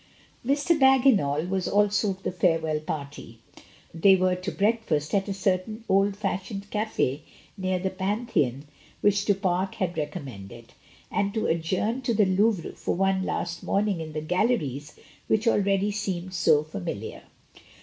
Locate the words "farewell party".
2.31-3.37